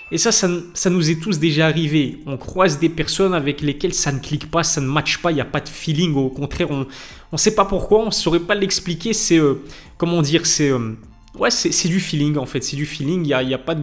Et 0.10 0.18
ça, 0.18 0.32
ça, 0.32 0.90
nous 0.90 1.12
est 1.12 1.22
tous 1.22 1.38
déjà 1.38 1.66
arrivé. 1.66 2.20
On 2.26 2.38
croise 2.38 2.80
des 2.80 2.88
personnes 2.88 3.34
avec 3.34 3.62
lesquelles 3.62 3.94
ça 3.94 4.12
ne 4.12 4.20
clique 4.20 4.50
pas, 4.50 4.64
ça 4.64 4.80
ne 4.80 4.88
matche 4.88 5.22
pas, 5.22 5.32
il 5.32 5.36
n'y 5.36 5.42
a 5.42 5.46
pas 5.46 5.60
de 5.60 5.68
feeling. 5.68 6.16
Au 6.16 6.30
contraire, 6.30 6.72
on 6.72 6.86
ne 7.34 7.38
sait 7.38 7.56
pas 7.56 7.66
pourquoi, 7.66 8.00
on 8.00 8.06
ne 8.06 8.12
saurait 8.12 8.40
pas 8.40 8.56
l'expliquer. 8.56 9.14
C'est, 9.14 9.38
euh, 9.38 9.62
comment 9.98 10.22
dire, 10.22 10.46
c'est... 10.46 10.70
Euh, 10.70 10.96
Ouais, 11.40 11.52
c'est 11.52 11.88
du 11.88 12.00
feeling 12.00 12.38
en 12.38 12.48
fait, 12.48 12.64
c'est 12.64 12.76
du 12.76 12.88
feeling, 12.88 13.22
il 13.22 13.28
n'y 13.28 13.34
a, 13.34 13.44
y 13.44 13.54
a, 13.54 13.60
pas 13.60 13.76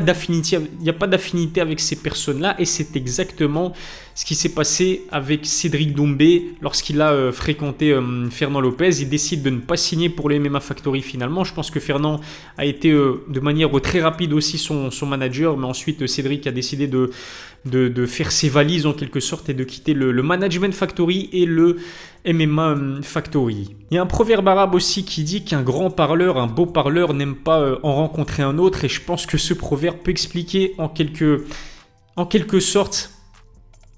d'affinité 0.00 1.60
avec 1.60 1.78
ces 1.78 1.94
personnes-là 1.94 2.56
et 2.58 2.64
c'est 2.64 2.96
exactement 2.96 3.72
ce 4.14 4.24
qui 4.24 4.34
s'est 4.34 4.50
passé 4.50 5.02
avec 5.10 5.46
Cédric 5.46 5.94
Doumbé 5.94 6.54
lorsqu'il 6.60 7.00
a 7.00 7.12
euh, 7.12 7.32
fréquenté 7.32 7.92
euh, 7.92 8.28
Fernand 8.30 8.60
Lopez. 8.60 9.00
Il 9.00 9.08
décide 9.08 9.42
de 9.42 9.50
ne 9.50 9.60
pas 9.60 9.76
signer 9.76 10.10
pour 10.10 10.28
les 10.28 10.38
MMA 10.38 10.60
Factory 10.60 11.00
finalement. 11.00 11.44
Je 11.44 11.54
pense 11.54 11.70
que 11.70 11.80
Fernand 11.80 12.20
a 12.58 12.66
été 12.66 12.90
euh, 12.90 13.24
de 13.28 13.40
manière 13.40 13.70
très 13.80 14.02
rapide 14.02 14.32
aussi 14.34 14.58
son, 14.58 14.90
manager, 15.06 15.56
mais 15.56 15.66
ensuite 15.66 16.06
Cédric 16.06 16.46
a 16.46 16.52
décidé 16.52 16.86
de, 16.86 18.06
faire 18.06 18.32
ses 18.32 18.48
valises 18.48 18.86
en 18.86 18.92
quelque 18.92 19.20
sorte 19.20 19.48
et 19.48 19.54
de 19.54 19.64
quitter 19.64 19.94
le, 19.94 20.12
le 20.12 20.22
Management 20.22 20.74
Factory 20.74 21.30
et 21.32 21.46
le 21.46 21.78
MMA 22.26 23.02
Factory. 23.02 23.74
Il 23.90 23.94
y 23.94 23.98
a 23.98 24.02
un 24.02 24.06
proverbe 24.06 24.46
arabe 24.46 24.74
aussi 24.74 25.04
qui 25.04 25.24
dit 25.24 25.44
qu'un 25.44 25.62
grand 25.62 25.90
parleur, 25.90 26.36
un 26.36 26.46
beau 26.46 26.66
parleur 26.66 27.14
n'aime 27.14 27.34
pas 27.34 27.78
en 27.82 27.94
rencontrer 27.94 28.42
un 28.42 28.58
autre 28.58 28.84
et 28.84 28.88
je 28.88 29.00
pense 29.00 29.26
que 29.26 29.38
ce 29.38 29.54
proverbe 29.54 29.96
peut 30.04 30.10
expliquer 30.10 30.74
en 30.78 30.88
quelque 30.88 32.60
sorte 32.60 33.10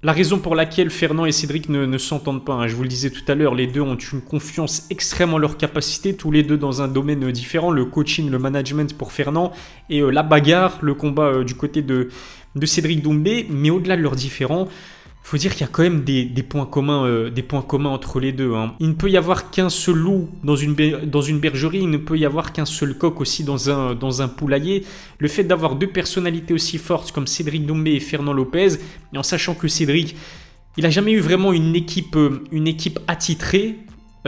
la 0.05 0.11
raison 0.11 0.37
pour 0.37 0.53
laquelle 0.53 0.91
Fernand 0.91 1.25
et 1.25 1.31
Cédric 1.31 1.67
ne, 1.67 1.97
s'entendent 1.97 2.45
pas. 2.45 2.53
Hein. 2.53 2.67
Je 2.67 2.75
vous 2.75 2.83
le 2.83 2.87
disais 2.87 3.09
tout 3.09 3.23
à 3.27 3.33
l'heure, 3.33 3.55
les 3.55 3.65
deux 3.65 3.81
ont 3.81 3.95
une 3.95 4.21
confiance 4.21 4.85
extrême 4.91 5.33
en 5.33 5.39
leur 5.39 5.57
capacité, 5.57 6.15
tous 6.15 6.29
les 6.29 6.43
deux 6.43 6.57
dans 6.57 6.83
un 6.83 6.87
domaine 6.87 7.31
différent, 7.31 7.71
le 7.71 7.85
coaching, 7.85 8.29
le 8.29 8.37
management 8.37 8.95
pour 8.95 9.11
Fernand 9.11 9.51
et 9.89 10.01
euh, 10.01 10.11
la 10.11 10.21
bagarre, 10.21 10.77
le 10.83 10.93
combat 10.93 11.29
euh, 11.29 11.43
du 11.43 11.55
côté 11.55 11.81
de, 11.81 12.09
de 12.55 12.65
Cédric 12.67 13.01
Doumbé, 13.01 13.47
mais 13.49 13.71
au-delà 13.71 13.97
de 13.97 14.03
leurs 14.03 14.15
différents, 14.15 14.67
faut 15.27 15.37
dire 15.37 15.53
qu'il 15.53 15.61
y 15.61 15.63
a 15.63 15.69
quand 15.71 15.81
même 15.81 16.03
des, 16.03 16.43
points 16.47 16.67
communs, 16.67 17.03
euh, 17.07 17.31
points 17.47 17.63
communs 17.63 17.89
entre 17.89 18.19
les 18.19 18.31
deux. 18.31 18.53
Hein. 18.53 18.75
Il 18.79 18.89
ne 18.89 18.93
peut 18.93 19.09
y 19.09 19.17
avoir 19.17 19.49
qu'un 19.49 19.69
seul 19.69 19.95
loup 19.95 20.29
dans 20.43 20.55
une, 20.55 20.75
bergerie, 20.75 21.79
il 21.79 21.89
ne 21.89 21.97
peut 21.97 22.15
y 22.15 22.25
avoir 22.25 22.53
qu'un 22.53 22.65
seul 22.65 22.95
coq 22.95 23.19
aussi 23.19 23.43
dans 23.43 23.71
un, 23.71 24.27
poulailler. 24.27 24.85
Le 25.17 25.27
fait 25.27 25.43
d'avoir 25.43 25.77
deux 25.77 25.87
personnalités 25.87 26.53
aussi 26.53 26.77
fortes 26.77 27.11
comme 27.11 27.25
Cédric 27.25 27.65
Doumbé 27.65 27.93
et 27.93 27.99
Fernand 27.99 28.33
Lopez, 28.33 28.73
et 29.13 29.17
en 29.17 29.23
sachant 29.23 29.55
que 29.55 29.67
Cédric, 29.67 30.15
il 30.77 30.83
n'a 30.83 30.91
jamais 30.91 31.13
eu 31.13 31.21
vraiment 31.21 31.53
une 31.53 31.75
équipe, 31.75 32.15
euh, 32.15 32.43
attitrée. 33.07 33.77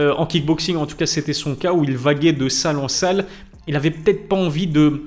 Euh, 0.00 0.12
en 0.14 0.26
kickboxing, 0.26 0.74
en 0.76 0.86
tout 0.86 0.96
cas, 0.96 1.06
c'était 1.06 1.32
son 1.32 1.54
cas 1.54 1.72
où 1.72 1.84
il 1.84 1.96
vaguait 1.96 2.32
de 2.32 2.48
salle 2.48 2.78
en 2.78 2.88
salle. 2.88 3.26
Il 3.68 3.76
avait 3.76 3.92
peut-être 3.92 4.28
pas 4.28 4.36
envie 4.36 4.66
de 4.66 5.04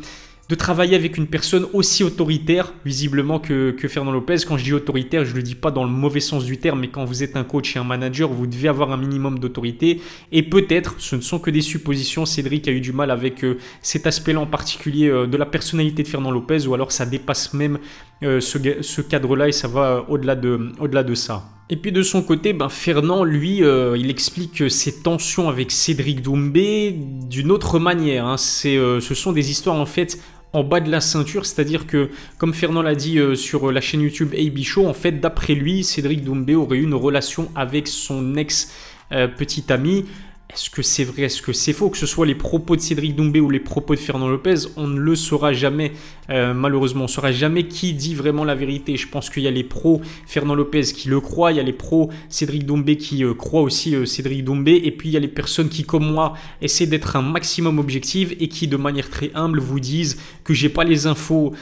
de 0.51 0.55
travailler 0.55 0.97
avec 0.97 1.17
une 1.17 1.27
personne 1.27 1.65
aussi 1.71 2.03
autoritaire, 2.03 2.73
visiblement, 2.83 3.39
que, 3.39 3.71
que 3.71 3.87
Fernand 3.87 4.11
Lopez. 4.11 4.35
Quand 4.45 4.57
je 4.57 4.65
dis 4.65 4.73
autoritaire, 4.73 5.23
je 5.23 5.31
ne 5.31 5.37
le 5.37 5.43
dis 5.43 5.55
pas 5.55 5.71
dans 5.71 5.85
le 5.85 5.89
mauvais 5.89 6.19
sens 6.19 6.43
du 6.43 6.57
terme, 6.57 6.81
mais 6.81 6.89
quand 6.89 7.05
vous 7.05 7.23
êtes 7.23 7.37
un 7.37 7.45
coach 7.45 7.77
et 7.77 7.79
un 7.79 7.85
manager, 7.85 8.29
vous 8.29 8.47
devez 8.47 8.67
avoir 8.67 8.91
un 8.91 8.97
minimum 8.97 9.39
d'autorité. 9.39 10.01
Et 10.33 10.43
peut-être, 10.43 10.95
ce 10.97 11.15
ne 11.15 11.21
sont 11.21 11.39
que 11.39 11.51
des 11.51 11.61
suppositions, 11.61 12.25
Cédric 12.25 12.67
a 12.67 12.71
eu 12.71 12.81
du 12.81 12.91
mal 12.91 13.11
avec 13.11 13.45
euh, 13.45 13.59
cet 13.81 14.07
aspect-là 14.07 14.41
en 14.41 14.45
particulier 14.45 15.07
euh, 15.07 15.25
de 15.25 15.37
la 15.37 15.45
personnalité 15.45 16.03
de 16.03 16.07
Fernand 16.09 16.31
Lopez, 16.31 16.67
ou 16.67 16.73
alors 16.73 16.91
ça 16.91 17.05
dépasse 17.05 17.53
même 17.53 17.79
euh, 18.21 18.41
ce, 18.41 19.01
cadre-là 19.01 19.47
et 19.47 19.53
ça 19.53 19.69
va 19.69 20.05
au-delà 20.09 20.35
de, 20.35 20.73
au 20.81 20.87
de 20.89 21.15
ça. 21.15 21.45
Et 21.69 21.77
puis 21.77 21.93
de 21.93 22.01
son 22.01 22.23
côté, 22.23 22.51
ben 22.51 22.67
Fernand, 22.67 23.23
lui, 23.23 23.61
il 23.95 24.09
explique 24.09 24.69
ses 24.69 25.01
tensions 25.01 25.47
avec 25.47 25.71
Cédric 25.71 26.21
Doumbé 26.21 26.93
d'une 26.93 27.49
autre 27.49 27.79
manière. 27.79 28.25
Hein. 28.25 28.35
ce 28.35 28.99
sont 28.99 29.31
des 29.31 29.51
histoires 29.51 29.77
en 29.77 29.85
fait 29.85 30.19
en 30.53 30.63
bas 30.63 30.79
de 30.79 30.91
la 30.91 31.01
ceinture, 31.01 31.45
c'est-à-dire 31.45 31.87
que, 31.87 32.09
comme 32.37 32.53
Fernand 32.53 32.81
l'a 32.81 32.95
dit 32.95 33.19
euh, 33.19 33.35
sur 33.35 33.71
la 33.71 33.81
chaîne 33.81 34.01
YouTube 34.01 34.33
AB 34.37 34.59
Show, 34.63 34.87
en 34.87 34.93
fait, 34.93 35.13
d'après 35.13 35.53
lui, 35.53 35.83
Cédric 35.83 36.23
Doumbé 36.23 36.55
aurait 36.55 36.77
eu 36.77 36.83
une 36.83 36.93
relation 36.93 37.49
avec 37.55 37.87
son 37.87 38.35
ex 38.35 38.71
euh, 39.11 39.27
ami. 39.69 40.05
Est-ce 40.53 40.69
que 40.69 40.81
c'est 40.81 41.05
vrai, 41.05 41.23
est-ce 41.23 41.41
que 41.41 41.53
c'est 41.53 41.71
faux? 41.71 41.89
Que 41.89 41.97
ce 41.97 42.05
soit 42.05 42.25
les 42.25 42.35
propos 42.35 42.75
de 42.75 42.81
Cédric 42.81 43.15
Doumbé 43.15 43.39
ou 43.39 43.49
les 43.49 43.61
propos 43.61 43.95
de 43.95 43.99
Fernand 43.99 44.27
Lopez, 44.27 44.67
on 44.75 44.85
ne 44.85 44.99
le 44.99 45.15
saura 45.15 45.53
jamais, 45.53 45.93
euh, 46.29 46.53
malheureusement. 46.53 47.03
On 47.03 47.07
ne 47.07 47.09
saura 47.11 47.31
jamais 47.31 47.69
qui 47.69 47.93
dit 47.93 48.15
vraiment 48.15 48.43
la 48.43 48.53
vérité. 48.53 48.97
Je 48.97 49.07
pense 49.07 49.29
qu'il 49.29 49.43
y 49.43 49.47
a 49.47 49.51
les 49.51 49.63
pros 49.63 50.01
Fernand 50.27 50.53
Lopez 50.53 50.83
qui 50.93 51.07
le 51.07 51.21
croient, 51.21 51.53
il 51.53 51.57
y 51.57 51.61
a 51.61 51.63
les 51.63 51.71
pros 51.71 52.09
Cédric 52.27 52.65
Doumbé 52.65 52.97
qui 52.97 53.23
euh, 53.23 53.33
croient 53.33 53.61
aussi 53.61 53.95
euh, 53.95 54.05
Cédric 54.05 54.43
Doumbé, 54.43 54.81
et 54.83 54.91
puis 54.91 55.07
il 55.07 55.13
y 55.13 55.17
a 55.17 55.21
les 55.21 55.29
personnes 55.29 55.69
qui, 55.69 55.83
comme 55.83 56.11
moi, 56.11 56.33
essaient 56.61 56.85
d'être 56.85 57.15
un 57.15 57.21
maximum 57.21 57.79
objectif 57.79 58.33
et 58.37 58.49
qui, 58.49 58.67
de 58.67 58.75
manière 58.75 59.09
très 59.09 59.31
humble, 59.33 59.61
vous 59.61 59.79
disent 59.79 60.19
que 60.43 60.53
j'ai 60.53 60.67
pas 60.69 60.83
les 60.83 61.07
infos 61.07 61.53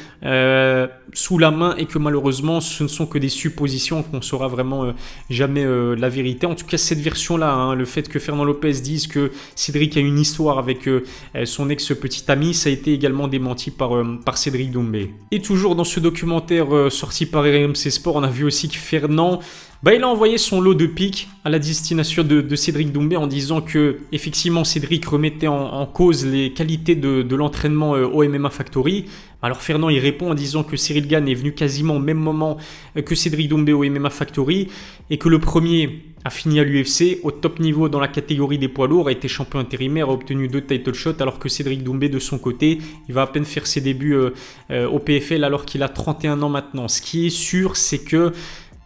sous 1.13 1.37
la 1.37 1.51
main 1.51 1.75
et 1.77 1.85
que 1.85 1.97
malheureusement, 1.99 2.59
ce 2.59 2.83
ne 2.83 2.87
sont 2.87 3.05
que 3.05 3.19
des 3.19 3.29
suppositions, 3.29 4.01
qu'on 4.01 4.21
saura 4.21 4.47
vraiment 4.47 4.93
jamais 5.29 5.65
la 5.95 6.09
vérité. 6.09 6.45
En 6.47 6.55
tout 6.55 6.65
cas, 6.65 6.77
cette 6.77 6.99
version-là, 6.99 7.51
hein, 7.53 7.75
le 7.75 7.85
fait 7.85 8.07
que 8.09 8.19
Fernand 8.19 8.45
Lopez 8.45 8.78
disent 8.81 9.07
que 9.07 9.31
Cédric 9.55 9.97
a 9.97 9.99
une 9.99 10.19
histoire 10.19 10.57
avec 10.57 10.87
euh, 10.87 11.03
son 11.45 11.69
ex-petit 11.69 12.23
ami, 12.29 12.53
ça 12.53 12.69
a 12.69 12.71
été 12.71 12.93
également 12.93 13.27
démenti 13.27 13.71
par, 13.71 13.95
euh, 13.95 14.19
par 14.23 14.37
Cédric 14.37 14.71
Doumbé. 14.71 15.13
Et 15.31 15.41
toujours 15.41 15.75
dans 15.75 15.83
ce 15.83 15.99
documentaire 15.99 16.75
euh, 16.75 16.89
sorti 16.89 17.25
par 17.25 17.43
RMC 17.43 17.89
Sport, 17.89 18.15
on 18.15 18.23
a 18.23 18.29
vu 18.29 18.43
aussi 18.43 18.69
que 18.69 18.77
Fernand 18.77 19.39
bah, 19.83 19.93
il 19.93 20.03
a 20.03 20.07
envoyé 20.07 20.37
son 20.37 20.61
lot 20.61 20.73
de 20.73 20.85
piques 20.85 21.29
à 21.45 21.49
la 21.49 21.59
destination 21.59 22.23
de, 22.23 22.55
Cédric 22.55 22.91
Doumbé 22.91 23.15
en 23.15 23.27
disant 23.27 23.61
que 23.61 23.99
effectivement 24.11 24.63
Cédric 24.63 25.05
remettait 25.05 25.47
en, 25.47 25.85
cause 25.85 26.25
les 26.25 26.51
qualités 26.53 26.95
de, 26.95 27.35
l'entraînement 27.35 27.91
au 27.91 28.27
MMA 28.27 28.49
Factory. 28.49 29.05
Alors 29.41 29.61
Fernand 29.61 29.89
il 29.89 29.99
répond 29.99 30.31
en 30.31 30.33
disant 30.33 30.63
que 30.63 30.75
Cyril 30.75 31.07
Gann 31.07 31.27
est 31.27 31.33
venu 31.33 31.53
quasiment 31.53 31.95
au 31.95 31.99
même 31.99 32.17
moment 32.17 32.57
que 33.05 33.15
Cédric 33.15 33.47
Doumbé 33.47 33.71
au 33.71 33.83
MMA 33.83 34.09
Factory 34.09 34.67
et 35.09 35.17
que 35.17 35.29
le 35.29 35.39
premier 35.39 36.03
a 36.25 36.29
fini 36.29 36.59
à 36.59 36.63
l'UFC 36.63 37.19
au 37.23 37.31
top 37.31 37.59
niveau 37.59 37.89
dans 37.89 37.99
la 37.99 38.07
catégorie 38.07 38.57
des 38.57 38.67
poids 38.67 38.87
lourds, 38.87 39.07
a 39.07 39.11
été 39.11 39.27
champion 39.27 39.59
intérimaire, 39.59 40.09
a 40.09 40.11
obtenu 40.11 40.47
deux 40.47 40.61
title 40.61 40.93
shots, 40.93 41.21
alors 41.21 41.39
que 41.39 41.47
Cédric 41.47 41.83
Doumbé 41.83 42.09
de 42.09 42.19
son 42.19 42.37
côté, 42.37 42.79
il 43.07 43.13
va 43.13 43.23
à 43.23 43.27
peine 43.27 43.45
faire 43.45 43.65
ses 43.65 43.81
débuts 43.81 44.15
euh, 44.15 44.31
euh, 44.71 44.87
au 44.87 44.99
PFL 44.99 45.43
alors 45.43 45.65
qu'il 45.65 45.83
a 45.83 45.89
31 45.89 46.41
ans 46.41 46.49
maintenant. 46.49 46.87
Ce 46.87 47.01
qui 47.01 47.27
est 47.27 47.31
sûr, 47.31 47.77
c'est 47.77 47.99
que 47.99 48.33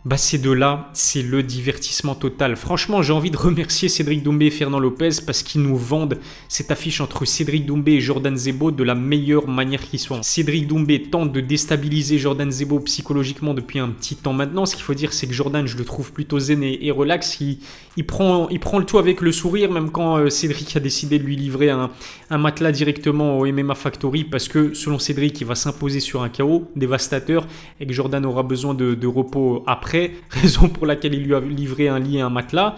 bah 0.05 0.17
ces 0.17 0.37
deux-là, 0.37 0.89
c'est 0.91 1.21
le 1.21 1.43
divertissement 1.43 2.13
total. 2.13 2.57
Franchement, 2.57 3.01
j'ai 3.01 3.13
envie 3.13 3.31
de 3.31 3.37
remercier 3.37 3.87
Cédric 3.87 4.21
Doumbé 4.21 4.47
et 4.47 4.51
Fernand 4.51 4.79
Lopez 4.79 5.11
parce 5.25 5.43
qu'ils 5.43 5.61
nous 5.61 5.77
vendent 5.77 6.19
cette 6.49 6.71
affiche 6.71 6.99
entre 6.99 7.23
Cédric 7.23 7.65
Doumbé 7.65 7.93
et 7.93 7.99
Jordan 8.01 8.35
Zebo 8.35 8.71
de 8.71 8.83
la 8.83 8.95
meilleure 8.95 9.47
manière 9.47 9.81
qui 9.81 9.97
soit. 9.97 10.21
Cédric 10.21 10.67
Doumbé 10.67 11.03
tente 11.03 11.31
de 11.31 11.39
déstabiliser 11.39 12.17
Jordan 12.17 12.51
Zebo 12.51 12.81
psychologiquement 12.81 13.53
depuis 13.53 13.79
un 13.79 13.87
petit 13.87 14.17
temps 14.17 14.33
maintenant. 14.33 14.65
Ce 14.65 14.75
qu'il 14.75 14.83
faut 14.83 14.93
dire, 14.93 15.13
c'est 15.13 15.25
que 15.25 15.33
Jordan, 15.33 15.65
je 15.65 15.77
le 15.77 15.85
trouve 15.85 16.11
plutôt 16.11 16.37
zen 16.37 16.63
et, 16.63 16.91
relax. 16.91 17.39
Il, 17.39 18.05
prend, 18.05 18.49
il 18.49 18.59
prend 18.59 18.79
le 18.79 18.85
tout 18.85 18.97
avec 18.97 19.21
le 19.21 19.31
sourire, 19.31 19.71
même 19.71 19.89
quand 19.89 20.17
euh, 20.17 20.29
Cédric 20.29 20.75
a 20.75 20.81
décidé 20.81 21.17
de 21.17 21.23
lui 21.23 21.37
livrer 21.37 21.69
un, 21.69 21.89
matelas 22.29 22.73
directement 22.73 23.39
au 23.39 23.45
MMA 23.45 23.75
Factory 23.75 24.25
parce 24.25 24.49
que 24.49 24.73
selon 24.73 24.99
Cédric, 24.99 25.39
il 25.39 25.47
va 25.47 25.55
s'imposer 25.55 26.01
sur 26.01 26.23
un 26.23 26.29
chaos 26.29 26.69
dévastateur 26.75 27.47
et 27.79 27.87
que 27.87 27.93
Jordan 27.93 28.25
aura 28.25 28.43
besoin 28.43 28.73
de 28.73 29.07
repos 29.07 29.63
après 29.65 29.92
raison 30.29 30.69
pour 30.69 30.85
laquelle 30.85 31.13
il 31.13 31.23
lui 31.23 31.35
a 31.35 31.39
livré 31.39 31.87
un 31.87 31.99
lit 31.99 32.17
et 32.17 32.21
un 32.21 32.29
matelas. 32.29 32.75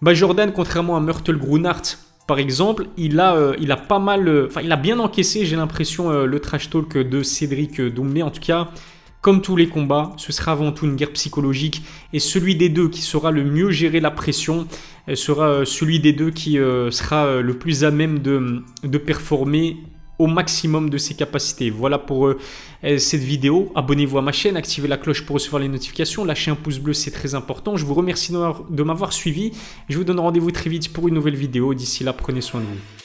Bah 0.00 0.14
Jordan, 0.14 0.52
contrairement 0.52 0.96
à 0.96 1.00
Myrtle 1.00 1.36
Grunart, 1.36 1.82
par 2.28 2.38
exemple, 2.38 2.88
il 2.98 3.18
a, 3.20 3.34
euh, 3.36 3.76
pas 3.88 3.98
mal, 3.98 4.28
euh, 4.28 4.46
enfin 4.48 4.60
il 4.62 4.70
a 4.70 4.76
bien 4.76 4.98
encaissé, 4.98 5.46
j'ai 5.46 5.56
l'impression, 5.56 6.10
euh, 6.10 6.26
le 6.26 6.40
trash 6.40 6.68
talk 6.68 6.98
de 6.98 7.22
Cédric 7.22 7.80
Doumbé. 7.80 8.22
En 8.22 8.30
tout 8.30 8.42
cas, 8.42 8.68
comme 9.22 9.40
tous 9.40 9.56
les 9.56 9.68
combats, 9.68 10.12
ce 10.18 10.30
sera 10.30 10.52
avant 10.52 10.70
tout 10.70 10.84
une 10.84 10.94
guerre 10.94 11.12
psychologique 11.12 11.82
et 12.12 12.20
celui 12.20 12.54
des 12.54 12.68
deux 12.68 12.90
qui 12.90 13.00
saura 13.00 13.30
le 13.30 13.44
mieux 13.44 13.70
gérer 13.70 13.98
la 14.00 14.10
pression 14.10 14.68
sera 15.14 15.64
celui 15.64 16.00
des 16.00 16.12
deux 16.12 16.30
qui 16.30 16.52
sera 16.52 17.40
le 17.40 17.54
plus 17.54 17.82
à 17.82 17.90
même 17.90 18.20
de, 18.20 18.62
de 18.84 18.98
performer 18.98 19.78
au 20.18 20.26
maximum 20.26 20.90
de 20.90 20.98
ses 20.98 21.14
capacités. 21.14 21.70
Voilà 21.70 21.98
pour 21.98 22.26
euh, 22.26 22.38
cette 22.98 23.22
vidéo. 23.22 23.72
Abonnez-vous 23.74 24.18
à 24.18 24.22
ma 24.22 24.32
chaîne, 24.32 24.56
activez 24.56 24.88
la 24.88 24.96
cloche 24.96 25.24
pour 25.24 25.34
recevoir 25.34 25.62
les 25.62 25.68
notifications, 25.68 26.24
lâchez 26.24 26.50
un 26.50 26.56
pouce 26.56 26.78
bleu, 26.78 26.92
c'est 26.92 27.10
très 27.10 27.34
important. 27.34 27.76
Je 27.76 27.84
vous 27.84 27.94
remercie 27.94 28.32
de 28.32 28.82
m'avoir 28.82 29.12
suivi. 29.12 29.52
Je 29.88 29.96
vous 29.96 30.04
donne 30.04 30.20
rendez-vous 30.20 30.50
très 30.50 30.70
vite 30.70 30.92
pour 30.92 31.08
une 31.08 31.14
nouvelle 31.14 31.36
vidéo. 31.36 31.74
D'ici 31.74 32.04
là, 32.04 32.12
prenez 32.12 32.40
soin 32.40 32.60
de 32.60 32.66
vous. 32.66 32.97